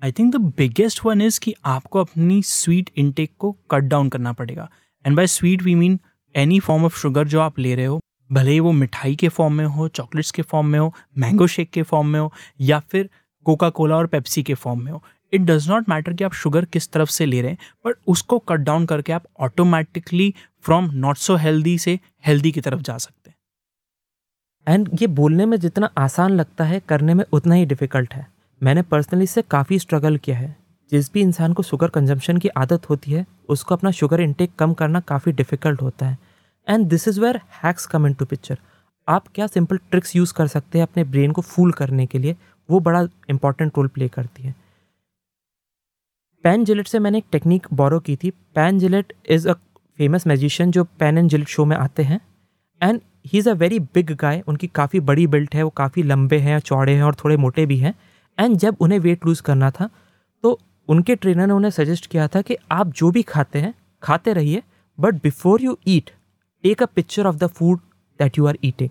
[0.02, 4.32] I think the biggest one is कि आपको अपनी स्वीट इनटेक को कट डाउन करना
[4.32, 4.68] पड़ेगा।
[5.04, 5.98] And by sweet we mean
[6.34, 9.54] any form of sugar जो आप ले रहे हो, भले ही वो मिठाई के फॉर्म
[9.54, 13.08] में हो चॉकलेट्स के फॉर्म में हो मैंगो शेक के फॉर्म में हो, या फिर
[13.46, 15.02] कोका कोला और पेप्सी के फॉर्म में हो।
[15.32, 18.38] इट डज़ नॉट मैटर कि आप शुगर किस तरफ़ से ले रहे हैं बट उसको
[18.38, 23.30] कट डाउन करके आप automatically from not so healthy से हेल्दी की तरफ़ जा सकते
[23.30, 28.26] हैं। एंड ये बोलने में जितना आसान लगता है, करने में उतना ही डिफ़िकल्ट है।
[28.62, 30.56] मैंने पर्सनली इससे काफ़ी स्ट्रगल किया है।
[30.92, 34.74] जिस भी इंसान को शुगर कंजम्पशन की आदत होती है, उसको अपना शुगर इंटेक कम
[34.74, 36.18] करना काफ़ी डिफ़िकल्ट होता है।
[36.68, 38.58] And this is where hacks come in to picture
[39.08, 42.36] आप क्या सिंपल ट्रिक्स यूज़ कर सकते हैं अपने ब्रेन को फूल करने के लिए?
[42.68, 44.54] वो बड़ा इंपॉर्टेंट रोल प्ले करती है।
[46.44, 50.70] पैन जिलेट से मैंने एक टेक्निक बोरो की थी। Penn Jillette is a famous magician
[50.70, 52.20] जो पैन एंड जिलेट शो में आते हैं।
[52.82, 56.38] And he is a very big guy उनकी काफ़ी बड़ी बिल्ट है, वो काफ़ी लंबे
[56.38, 57.94] हैं, चौड़े हैं और थोड़े मोटे भी हैं।
[58.40, 59.88] एंड जब उन्हें वेट लूज़ करना था
[60.44, 64.32] तो उनके ट्रेनर ने उन्हें सजेस्ट किया था कि आप जो भी खाते हैं, खाते
[64.32, 64.62] रहिए
[64.98, 66.10] but before you eat
[66.64, 67.78] take a picture of the food
[68.20, 68.88] that you are eating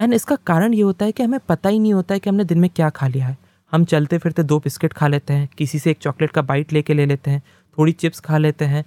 [0.00, 2.44] and इसका कारण ये होता है कि हमें पता ही नहीं होता है कि हमने
[2.44, 3.36] दिन में क्या खा लिया है।
[3.72, 6.94] हम चलते फिरते दो बिस्किट खा लेते हैं, किसी से एक चॉकलेट का बाइट लेके
[6.94, 7.42] ले लेते हैं,
[7.78, 8.84] थोड़ी चिप्स खा लेते हैं,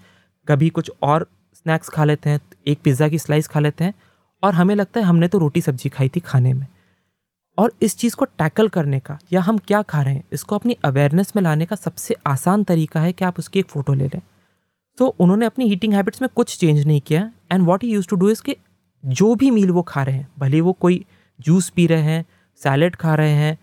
[0.47, 3.93] कभी कुछ और स्नैक्स खा लेते हैं, एक पिज़्ज़ा की स्लाइस खा लेते हैं,
[4.43, 6.65] और हमें लगता है हमने तो रोटी सब्ज़ी खाई थी खाने में।
[7.57, 10.77] और इस चीज़ को टैकल करने का, या हम क्या खा रहे हैं, इसको अपनी
[10.85, 14.21] अवेयरनेस में लाने का सबसे आसान तरीका है कि आप उसकी एक फ़ोटो ले लें।
[14.97, 18.15] तो उन्होंने अपनी हीटिंग हैबिट्स में कुछ चेंज नहीं किया and what he use to
[18.15, 18.55] do is कि
[19.03, 21.03] जो भी मील वो खा रहे हैं, भले वो कोई
[21.39, 22.25] जूस पी रहे हैं
[22.61, 23.57] सैलड खा रहे हैं,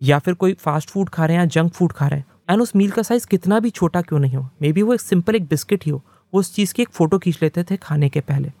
[0.00, 2.62] या फिर कोई फास्ट फ़ूड खा रहे हैं या जंक फ़ूड खा रहे हैं एंड
[2.62, 5.34] उस मील का साइज़ कितना भी छोटा क्यों नहीं हो मे बी वो एक सिंपल
[5.34, 8.20] एक बिस्किट ही हो, वो उस चीज़ की एक फ़ोटो खींच लेते थे खाने के
[8.22, 8.52] पहले।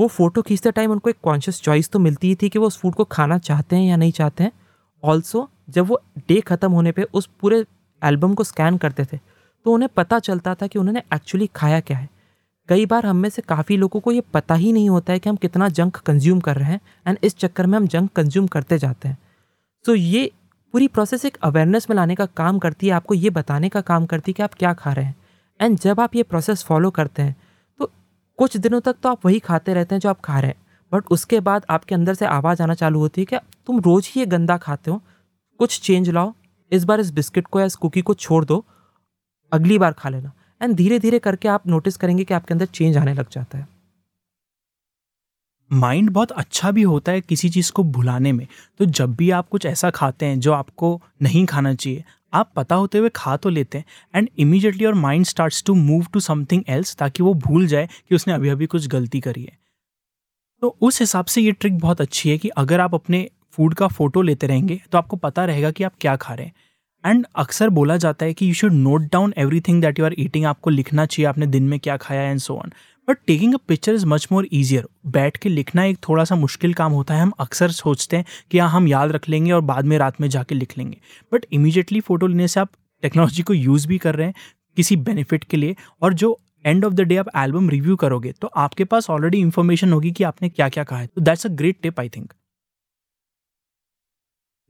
[0.00, 2.78] वो फ़ोटो खींचते टाइम उनको एक कॉन्शियस चॉइस तो मिलती ही थी कि वो उस
[2.78, 4.52] फ़ूड को खाना चाहते हैं या नहीं चाहते हैं।
[5.02, 7.64] ऑल्सो जब वो डे ख़त्म होने पे उस पूरे
[8.02, 9.18] एल्बम को स्कैन करते थे
[9.66, 12.08] तो उन्हें पता चलता था कि उन्होंने एक्चुअली खाया क्या है।
[12.68, 15.28] कई बार हम में से काफ़ी लोगों को ये पता ही नहीं होता है कि
[15.28, 18.78] हम कितना जंक कंज्यूम कर रहे हैं एंड इस चक्कर में हम जंक कंज्यूम करते
[18.78, 19.18] जाते हैं।
[19.84, 20.30] सो so, ये
[20.74, 24.06] पूरी प्रोसेस एक अवेयरनेस में लाने का काम करती है, आपको ये बताने का काम
[24.06, 25.16] करती है कि आप क्या खा रहे हैं।
[25.60, 27.36] एंड जब आप ये प्रोसेस फॉलो करते हैं
[28.40, 31.04] कुछ दिनों तक तो आप वही खाते रहते हैं जो आप खा रहे हैं। बट
[31.10, 34.26] उसके बाद आपके अंदर से आवाज़ आना चालू होती है कि तुम रोज़ ही ये
[34.26, 35.02] गंदा खाते हो।
[35.58, 36.34] कुछ चेंज लाओ।
[36.72, 38.64] इस बार इस बिस्किट को या इस कुकी को छोड़ दो।
[39.52, 42.96] अगली बार खा लेना। एंड धीरे धीरे करके आप नोटिस करेंगे कि आपके अंदर चेंज
[42.96, 43.68] आने लग जाता है।
[45.72, 48.46] माइंड बहुत अच्छा भी होता है किसी चीज़ को भुलाने में।
[48.78, 52.74] तो जब भी आप कुछ ऐसा खाते हैं जो आपको नहीं खाना चाहिए आप पता
[52.74, 56.62] होते हुए खा तो लेते हैं and immediately your mind starts to move to something
[56.68, 59.58] else ताकि वो भूल जाए कि उसने अभी अभी कुछ गलती करी है।
[60.62, 63.86] तो उस हिसाब से ये ट्रिक बहुत अच्छी है कि अगर आप अपने फ़ूड का
[63.88, 66.52] फ़ोटो लेते रहेंगे तो आपको पता रहेगा कि आप क्या खा रहे हैं।
[67.04, 70.44] एंड अक्सर बोला जाता है कि you should note down everything that you are eating
[70.46, 72.72] आपको लिखना चाहिए आपने दिन में क्या खाया and so on
[73.08, 76.74] but taking a picture is much more easier बैठ के लिखना एक थोड़ा सा मुश्किल
[76.74, 79.84] काम होता है। हम अक्सर सोचते हैं कि हाँ हम याद रख लेंगे और बाद
[79.84, 80.96] में रात में जाके लिख लेंगे।
[81.32, 82.70] बट इमीजिएटली फ़ोटो लेने से आप
[83.02, 84.34] टेक्नोलॉजी को यूज़ भी कर रहे हैं
[84.76, 88.46] किसी बेनिफिट के लिए। और जो एंड ऑफ़ द डे आप एल्बम रिव्यू करोगे तो
[88.56, 91.80] आपके पास ऑलरेडी इन्फॉर्मेशन होगी कि आपने क्या क्या कहा है। तो that's a great
[91.82, 92.32] tip I think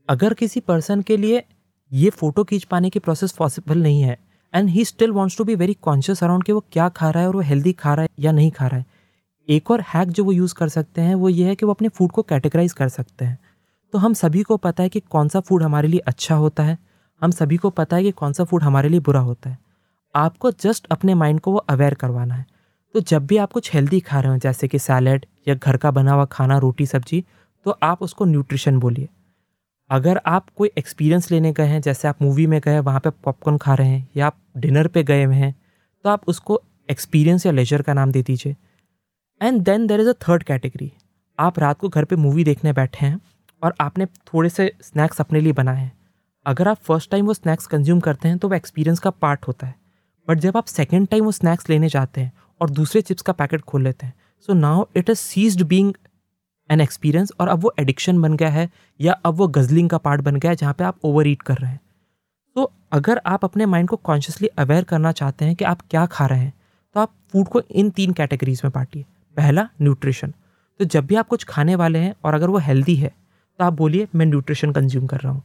[0.09, 1.43] अगर किसी पर्सन के लिए
[1.91, 4.17] ये फ़ोटो खींच पाने की प्रोसेस पॉसिबल नहीं है
[4.53, 7.27] and he still wants to be very conscious around कि वो क्या खा रहा है
[7.27, 8.85] और वो हेल्दी खा रहा है या नहीं खा रहा है।
[9.49, 11.87] एक और हैक जो वो यूज़ कर सकते हैं वो ये है कि वो अपने
[11.87, 13.37] फ़ूड को कैटेगराइज कर सकते हैं।
[13.93, 16.77] तो हम सभी को पता है कि कौन सा फ़ूड हमारे लिए अच्छा होता है।
[17.21, 19.57] हम सभी को पता है कि कौन सा फ़ूड हमारे लिए बुरा होता है।
[20.15, 22.45] आपको जस्ट अपने माइंड को वो अवेयर करवाना है।
[22.95, 25.91] तो जब भी आप कुछ हेल्दी खा रहे हो, जैसे कि सैलड या घर का
[25.91, 27.23] बना हुआ खाना, रोटी, सब्ज़ी
[27.65, 29.09] तो आप उसको न्यूट्रिशन बोलिए।
[29.91, 33.57] अगर आप कोई एक्सपीरियंस लेने गए हैं, जैसे आप मूवी में गए, वहाँ पे पॉपकॉर्न
[33.57, 35.53] खा रहे हैं या आप डिनर पे गए हुए हैं
[36.05, 38.55] तो आप उसको एक्सपीरियंस या लेजर का नाम दे दीजिए।
[39.41, 40.91] And then there is a third category
[41.39, 43.19] आप रात को घर पे मूवी देखने बैठे हैं
[43.61, 45.91] और आपने थोड़े से स्नैक्स अपने लिए बनाए हैं।
[46.45, 49.67] अगर आप फ़र्स्ट टाइम वो स्नैक्स कंज्यूम करते हैं तो वो एक्सपीरियंस का पार्ट होता
[49.67, 49.75] है।
[50.27, 53.61] बट जब आप सेकेंड टाइम वो स्नैक्स लेने जाते हैं और दूसरे चिप्स का पैकेट
[53.63, 54.13] खोल लेते हैं
[54.47, 55.93] so now it is ceased being
[56.71, 60.21] an experience और अब वो एडिक्शन बन गया है या अब वो गजलिंग का पार्ट
[60.21, 61.79] बन गया है जहाँ पे आप ओवर ईट कर रहे हैं।
[62.55, 66.25] तो अगर आप अपने माइंड को कॉन्शियसली अवेयर करना चाहते हैं कि आप क्या खा
[66.25, 66.53] रहे हैं
[66.95, 69.05] तो आप फ़ूड को इन तीन कैटेगरीज में बांटिए।
[69.37, 70.33] पहला न्यूट्रिशन
[70.79, 73.11] तो जब भी आप कुछ खाने वाले हैं और अगर वो हेल्दी है
[73.59, 75.43] तो आप बोलिए, मैं न्यूट्रिशन कंज्यूम कर रहा हूँ।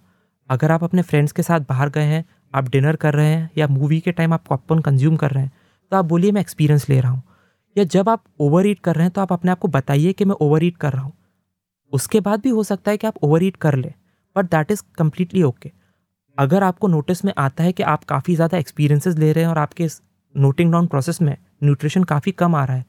[0.51, 3.67] अगर आप अपने फ्रेंड्स के साथ बाहर गए हैं, आप डिनर कर रहे हैं या
[3.69, 5.53] मूवी के टाइम आप पॉपकॉर्न कंज्यूम कर रहे हैं
[5.93, 7.23] तो आप बोलिए, मैं एक्सपीरियंस ले रहा हूँ।
[7.77, 10.25] या जब आप ओवर ईट कर रहे हैं तो आप अपने आप को बताइए कि
[10.25, 11.13] मैं ओवर ईट कर रहा हूँ।
[11.93, 13.93] उसके बाद भी हो सकता है कि आप ओवर ईट कर ले
[14.37, 15.71] but that is completely okay
[16.39, 19.59] अगर आपको नोटिस में आता है कि आप काफ़ी ज़्यादा एक्सपीरियंसेस ले रहे हैं और
[19.59, 20.01] आपके इस
[20.35, 22.85] नोटिंग डाउन प्रोसेस में न्यूट्रिशन काफ़ी कम आ रहा है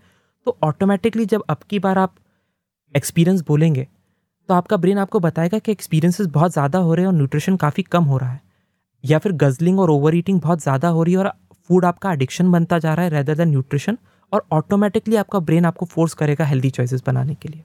[0.47, 2.15] तो ऑटोमेटिकली जब अब की बार आप
[2.95, 3.88] एक्सपीरियंस बोलेंगे
[4.50, 7.84] तो आपका ब्रेन आपको बताएगा कि एक्सपीरियंसेस बहुत ज़्यादा हो रहे हैं और न्यूट्रिशन काफ़ी
[7.86, 8.41] कम हो रहा है।
[9.04, 11.32] या फिर गजलिंग और ओवर ईटिंग बहुत ज़्यादा हो रही है और
[11.69, 13.97] फ़ूड आपका एडिक्शन बनता जा रहा है रेदर देन न्यूट्रिशन
[14.33, 17.63] और ऑटोमेटिकली आपका ब्रेन आपको फोर्स करेगा हेल्दी चॉइसेस बनाने के लिए।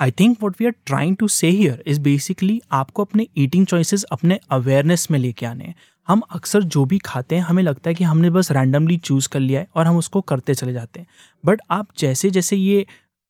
[0.00, 4.02] I think what we are trying to say here is basically आपको अपने ईटिंग चॉइसेस
[4.02, 5.74] अपने अवेयरनेस में लेके आने
[6.08, 9.40] हम अक्सर जो भी खाते हैं, हमें लगता है कि हमने बस रैंडमली चूज़ कर
[9.40, 11.06] लिया है और हम उसको करते चले जाते हैं।
[11.44, 12.86] बट आप जैसे जैसे ये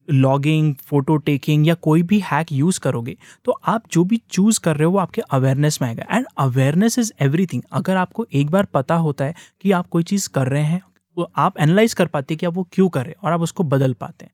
[0.08, 4.76] लॉगिंग फ़ोटो टेकिंग या कोई भी हैक यूज़ करोगे तो आप जो भी चूज़ कर
[4.76, 8.64] रहे हो वो आपके अवेयरनेस में आएगा। एंड अवेयरनेस इज़ एवरीथिंग अगर आपको एक बार
[8.74, 10.82] पता होता है कि आप कोई चीज़ कर रहे हैं
[11.16, 13.40] तो आप एनालाइज कर पाते हैं कि आप वो क्यों कर रहे हैं और आप
[13.40, 14.32] उसको बदल पाते हैं।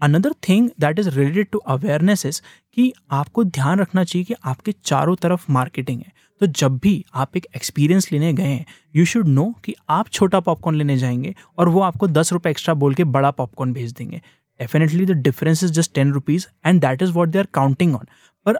[0.00, 2.40] Another thing that is related to awareness is
[2.76, 7.36] कि आपको ध्यान रखना चाहिए कि आपके चारों तरफ़ मार्केटिंग है। तो जब भी आप
[7.36, 11.68] एक एक्सपीरियंस लेने गए हैं यू शुड नो कि आप छोटा पॉपकॉर्न लेने जाएँगे और
[11.68, 14.20] वो आपको दस रुपये एक्स्ट्रा बोल के बड़ा पॉपकॉर्न भेज देंगे।
[14.60, 18.06] Definitely the difference is just ten rupees and that is what they are counting on
[18.46, 18.58] पर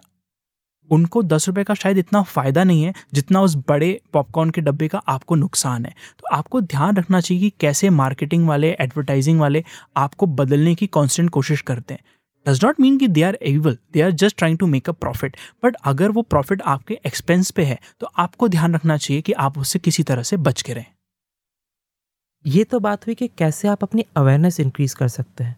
[0.91, 4.89] उनको दस रुपये का शायद इतना फ़ायदा नहीं है जितना उस बड़े पॉपकॉर्न के डब्बे
[4.89, 9.65] का आपको नुकसान है। तो आपको ध्यान रखना चाहिए कि कैसे मार्केटिंग वाले एडवर्टाइजिंग वाले
[9.97, 12.01] आपको बदलने की कॉन्स्टेंट कोशिश करते हैं।
[12.47, 15.37] डज नॉट मीन कि they are evil they are just trying to make a profit
[15.65, 19.59] but अगर वो प्रॉफिट आपके एक्सपेंस पे है तो आपको ध्यान रखना चाहिए कि आप
[19.59, 20.87] उससे किसी तरह से बच के रहें।
[22.45, 25.57] ये तो बात हुई कि कैसे आप अपनी अवेयरनेस इंक्रीज कर सकते हैं।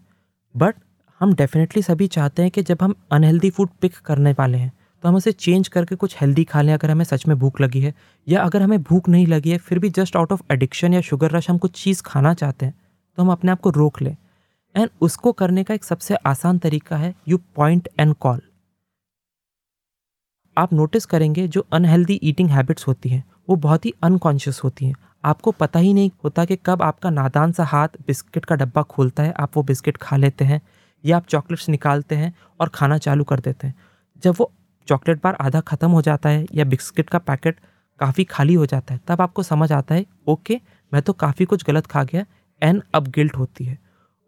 [0.58, 0.74] बट
[1.20, 5.08] हम डेफिनेटली सभी चाहते हैं कि जब हम अनहेल्दी फ़ूड पिक करने वाले हैं तो
[5.08, 7.92] हम उसे चेंज करके कुछ हेल्दी खा लें, अगर हमें सच में भूख लगी है,
[8.26, 11.30] या अगर हमें भूख नहीं लगी है, फिर भी जस्ट आउट ऑफ़ एडिक्शन या शुगर
[11.30, 12.74] रश हम कुछ चीज़ खाना चाहते हैं
[13.18, 14.16] तो हम अपने आप को रोक लें।
[14.74, 18.40] एंड उसको करने का एक सबसे आसान तरीका है यू पॉइंट एंड कॉल
[20.56, 24.94] आप नोटिस करेंगे, जो अनहेल्दी ईटिंग हैबिट्स होती हैं, वो बहुत ही अनकॉन्शियस होती हैं।
[25.24, 29.22] आपको पता ही नहीं होता कि कब आपका नादान सा हाथ बिस्किट का डब्बा खोलता
[29.22, 30.60] है, आप वो बिस्किट खा लेते हैं
[31.04, 33.74] या आप चॉकलेट्स निकालते हैं और खाना चालू कर देते हैं।
[34.22, 34.50] जब वो
[34.88, 37.60] चॉकलेट बार आधा ख़त्म हो जाता है या बिस्किट का पैकेट
[38.00, 40.60] काफ़ी खाली हो जाता है, तब आपको समझ आता है, ओके,
[40.92, 42.24] मैं तो काफ़ी कुछ गलत खा गया,
[42.62, 43.78] एंड अब गिल्ट होती है।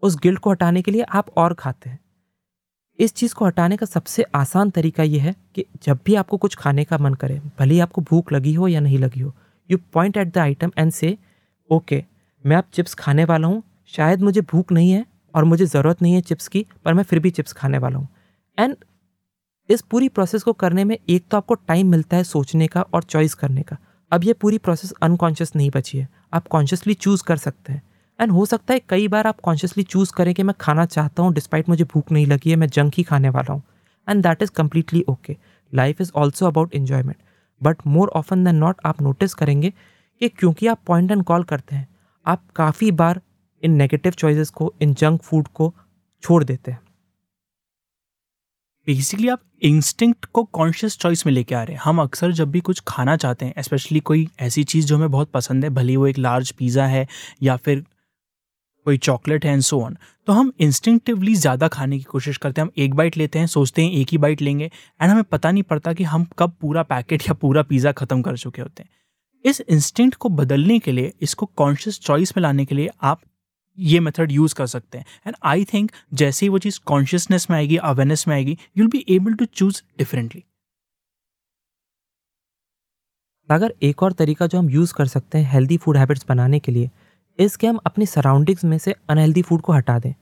[0.02, 1.98] उस गिल्ट को हटाने के लिए आप और खाते हैं।
[2.98, 6.54] इस चीज़ को हटाने का सबसे आसान तरीका ये है कि जब भी आपको कुछ
[6.54, 9.34] खाने का मन करे, भले ही आपको भूख लगी हो या नहीं लगी हो
[9.70, 11.16] you point at the item and say
[11.70, 12.02] okay
[12.44, 15.04] मैं अब चिप्स खाने वाला हूँ। शायद मुझे भूख नहीं है
[15.34, 18.08] और मुझे ज़रूरत नहीं है चिप्स की, पर मैं फिर भी चिप्स खाने वाला हूँ।
[18.58, 18.76] एंड
[19.68, 23.02] इस पूरी प्रोसेस को करने में एक तो आपको टाइम मिलता है सोचने का और
[23.04, 23.76] चॉइस करने का।
[24.12, 27.82] अब ये पूरी प्रोसेस अनकॉन्शियस नहीं बची है। आप कॉन्शियसली चूज़ कर सकते हैं।
[28.18, 31.32] एंड हो सकता है कई बार आप कॉन्शियसली चूज़ करें कि मैं खाना चाहता हूँ
[31.34, 33.62] डिस्पाइट मुझे भूख नहीं लगी है, मैं जंक ही खाने वाला हूँ।
[34.08, 35.36] And that is completely okay
[35.72, 37.16] life is also about enjoyment
[37.60, 39.70] but more often than not आप नोटिस करेंगे
[40.20, 41.86] कि क्योंकि आप पॉइंट एंड कॉल करते हैं,
[42.26, 43.20] आप काफ़ी बार
[43.62, 45.74] इन नेगेटिव चॉइसेस को, इन जंक फ़ूड को
[46.22, 46.80] छोड़ देते हैं।
[48.86, 52.60] बेसिकली आप इंस्टिंक्ट को कॉन्शियस चॉइस में लेके आ रहे हैं। हम अक्सर जब भी
[52.60, 56.06] कुछ खाना चाहते हैं स्पेशली कोई ऐसी चीज़ जो हमें बहुत पसंद है, भले वो
[56.06, 57.06] एक लार्ज पिज़्ज़ा है
[57.42, 57.84] या फिर
[58.90, 59.96] कोई चॉकलेट है एंड सो ऑन
[60.28, 63.82] तो हम इंस्टिंक्टिवली ज़्यादा खाने की कोशिश करते हैं। हम एक बाइट लेते हैं, सोचते
[63.82, 67.22] हैं एक ही बाइट लेंगे एंड हमें पता नहीं पड़ता कि हम कब पूरा पैकेट
[67.22, 68.90] या पूरा पिज़्ज़ा ख़त्म कर चुके होते हैं।
[69.44, 73.20] इस इंस्टिंक्ट को बदलने के लिए, इसको कॉन्शियस चॉइस में लाने के लिए आप
[73.78, 77.56] ये मेथड यूज़ कर सकते हैं। एंड आई थिंक जैसे ही वो चीज़ कॉन्शियसनेस में
[77.56, 80.44] आएगी अवेयरनेस में आएगी you'll be able to choose differently
[83.48, 86.72] अगर एक और तरीका जो हम यूज़ कर सकते हैं हेल्दी फ़ूड हैबिट्स बनाने के
[86.72, 86.90] लिए
[87.40, 90.12] इसके हम अपनी सराउंडिंग्स में से अनहेल्दी फ़ूड को हटा दें।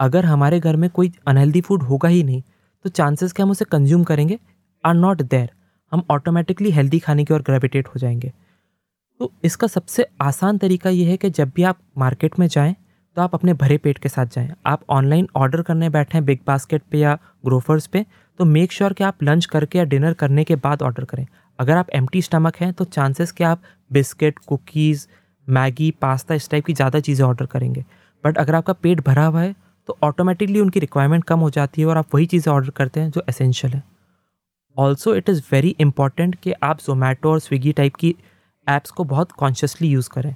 [0.00, 2.42] अगर हमारे घर में कोई अनहेल्दी फ़ूड होगा ही नहीं
[2.84, 4.38] तो चांसेस कि हम उसे कंज्यूम करेंगे
[4.84, 5.50] आर नॉट देयर
[5.92, 8.32] हम ऑटोमेटिकली हेल्दी खाने की ओर ग्रेविटेट हो जाएँगे।
[9.20, 12.74] तो इसका सबसे आसान तरीका ये है कि जब भी आप मार्केट में जाएँ
[13.16, 16.82] तो आप अपने भरे पेट के साथ जाएँ। आप ऑनलाइन ऑर्डर करने बैठे बिग बास्केट
[16.90, 17.14] पे या
[17.46, 18.04] ग्रोफर्स पे
[18.38, 21.26] तो मेक श्योर sure कि आप लंच करके या डिनर करने के बाद ऑर्डर करें।
[21.58, 25.06] अगर आप एम स्टमक हैं तो चांसेस कि आप बिस्किट कुकीज़
[25.48, 27.84] मैगी, पास्ता, इस टाइप की ज़्यादा चीज़ें ऑर्डर करेंगे।
[28.24, 29.54] बट अगर आपका पेट भरा हुआ है
[29.88, 33.10] तो ऑटोमेटिकली उनकी रिक्वायरमेंट कम हो जाती है और आप वही चीज़ें ऑर्डर करते हैं
[33.10, 33.82] जो एसेंशियल है।
[34.76, 38.14] Also it is very important कि आप जोमेटो और स्विगी टाइप की
[38.66, 40.34] ऐप्स को बहुत कॉन्शियसली यूज़ करें।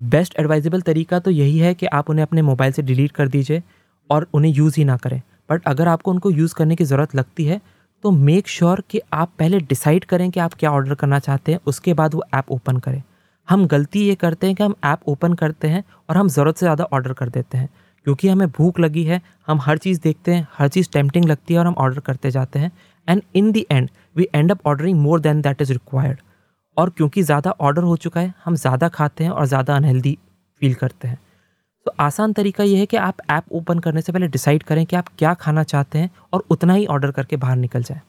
[0.00, 3.62] बेस्ट एडवाइजेबल तरीका तो यही है कि आप उन्हें अपने मोबाइल से डिलीट कर दीजिए
[4.10, 7.44] और उन्हें यूज़ ही ना करें। बट अगर आपको उनको यूज़ करने की ज़रूरत लगती
[7.44, 7.60] है
[8.04, 11.52] तो मेक श्योर sure कि आप पहले डिसाइड करें कि आप क्या ऑर्डर करना चाहते
[11.52, 13.02] हैं, उसके बाद वो ऐप ओपन करें।
[13.48, 16.66] हम गलती ये करते हैं कि हम ऐप ओपन करते हैं और हम ज़रूरत से
[16.66, 17.68] ज़्यादा ऑर्डर कर देते हैं।
[18.06, 21.60] क्योंकि हमें भूख लगी है, हम हर चीज़ देखते हैं, हर चीज़ टेम्पटिंग लगती है
[21.60, 22.70] और हम ऑर्डर करते जाते हैं।
[23.08, 26.20] And in the end we end up ordering more than that is required
[26.76, 30.16] और क्योंकि ज़्यादा ऑर्डर हो चुका है, हम ज़्यादा खाते हैं और ज़्यादा अनहेल्दी
[30.62, 31.18] फील करते हैं।
[31.86, 34.96] तो आसान तरीका ये है कि आप ऐप ओपन करने से पहले डिसाइड करें कि
[34.96, 38.00] आप क्या खाना चाहते हैं और उतना ही ऑर्डर करके बाहर निकल जाए।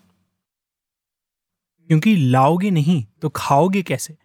[1.89, 4.15] क्योंकि लाओगे नहीं तो खाओगे कैसे?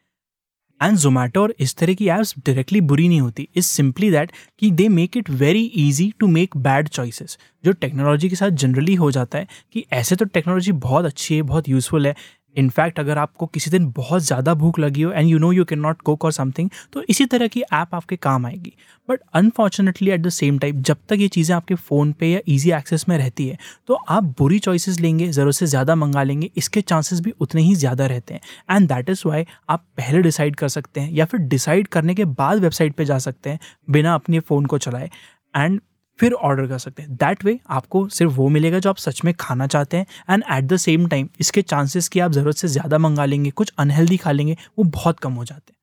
[0.82, 4.70] एंड जोमेटो और इस तरह की ऐप्स डायरेक्टली बुरी नहीं होती। इज़ सिंपली दैट कि
[4.70, 9.10] they make it very easy to make bad choices जो टेक्नोलॉजी के साथ जनरली हो
[9.10, 12.14] जाता है कि ऐसे तो टेक्नोलॉजी बहुत अच्छी है, बहुत यूज़फुल है।
[12.56, 15.78] इनफैक्ट अगर आपको किसी दिन बहुत ज़्यादा भूख लगी हो and you know you can
[15.80, 18.72] not cook और समथिंग तो इसी तरह की ऐप आपके काम आएगी।
[19.08, 22.70] But unfortunately at the same time जब तक ये चीज़ें आपके फ़ोन पे या ईजी
[22.72, 26.80] एक्सेस में रहती है तो आप बुरी चॉइसेस लेंगे, ज़रूरत से ज़्यादा मंगा लेंगे, इसके
[26.82, 30.68] चांसेस भी उतने ही ज़्यादा रहते हैं। एंड दैट इज़ वाई आप पहले डिसाइड कर
[30.70, 34.40] सकते हैं, या फिर डिसाइड करने के बाद वेबसाइट पर जा सकते हैं, बिना अपने
[34.40, 35.10] फ़ोन को चलाए।
[35.54, 35.80] एंड
[36.22, 39.32] फिर ऑर्डर कर सकते हैं। दैट वे आपको सिर्फ़ वो मिलेगा जो आप सच में
[39.40, 42.98] खाना चाहते हैं and at the same time इसके चांसेस कि आप ज़रूरत से ज़्यादा
[43.00, 45.76] मंगा लेंगे, कुछ अनहेल्दी खा लेंगे, वो बहुत कम हो जाते हैं।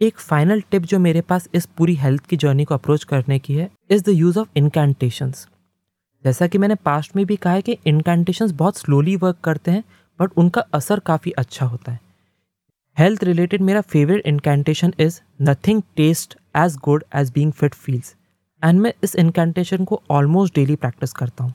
[0.00, 3.54] एक फाइनल टिप जो मेरे पास इस पूरी हेल्थ की जर्नी को अप्रोच करने की
[3.54, 5.46] है is the use of incantations
[6.24, 9.82] जैसा कि मैंने पास्ट में भी कहा है कि इनकैंटेशंस बहुत स्लोली वर्क करते हैं
[10.18, 12.00] बट उनका असर काफ़ी अच्छा होता है।
[12.96, 18.14] हेल्थ रिलेटेड मेरा favourite incantation is nothing taste as good as being fit feels
[18.62, 21.54] and मैं इस इनकैंटेशन को ऑलमोस्ट डेली प्रैक्टिस करता हूँ।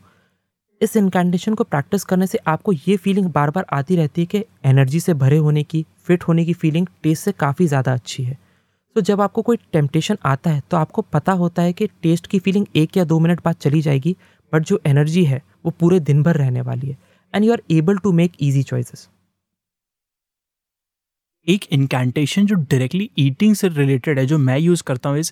[0.81, 4.43] इस इनकैंटेशन को प्रैक्टिस करने से आपको ये फीलिंग बार बार आती रहती है कि
[4.65, 8.37] एनर्जी से भरे होने की फिट होने की फीलिंग टेस्ट से काफ़ी ज़्यादा अच्छी है।
[8.95, 12.39] तो जब आपको कोई टेम्पटेशन आता है तो आपको पता होता है कि टेस्ट की
[12.39, 14.15] फीलिंग एक या दो मिनट बाद चली जाएगी
[14.53, 16.97] बट जो एनर्जी है, वो पूरे दिन भर रहने वाली है।
[17.33, 19.07] And you are able to make easy choices
[21.49, 25.31] एक इनकेंटेशन जो डायरेक्टली ईटिंग से रिलेटेड है, जो मैं यूज़ करता हूँ is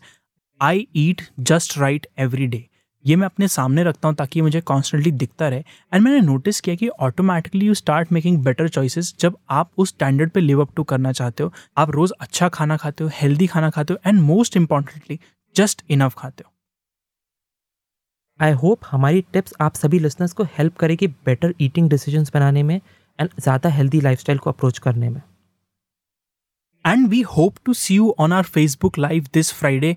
[0.62, 2.68] I eat just right every day
[3.06, 5.60] ये मैं अपने सामने रखता हूँ ताकि मुझे कॉन्स्टेंटली दिखता रहे।
[5.94, 10.32] एंड मैंने नोटिस किया कि automatically you start making better choices जब आप उस स्टैंडर्ड
[10.32, 13.70] पे लिव अप टू करना चाहते हो। आप रोज़ अच्छा खाना खाते हो हेल्दी खाना
[13.70, 15.20] खाते हो and most importantly
[15.56, 16.52] just enough खाते हो।
[18.40, 22.76] आई होप हमारी टिप्स आप सभी लिसनर्स को हेल्प करेगी बेटर ईटिंग डिसीजंस बनाने में
[23.20, 25.22] एंड ज़्यादा हेल्दी लाइफस्टाइल को अप्रोच करने में।
[26.86, 29.96] And we hope to see you on our Facebook live this Friday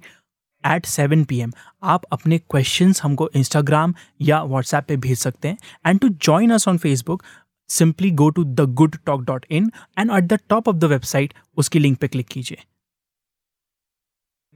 [0.65, 5.57] at seven p m आप अपने क्वेश्चन हमको इंस्टाग्राम या व्हाट्सएप पे भेज सकते हैं।
[5.87, 7.23] And to join us on Facebook
[7.69, 11.35] simply go to the Good Talk dot in and at the top of the website
[11.57, 12.59] उसकी link पे क्लिक कीजिए।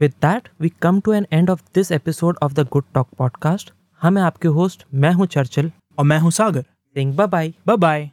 [0.01, 3.73] With that we come to an end of this episode of the Good Talk podcast
[4.03, 6.63] हम हैं आपके host मैं हूँ Churchill. और मैं हूँ Sagar.
[6.63, 8.11] Singh bye bye bye